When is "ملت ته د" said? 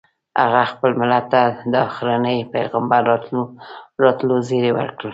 1.01-1.73